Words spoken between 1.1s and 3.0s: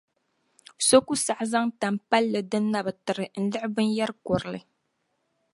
saɣi zaŋ tan’ palli din na bi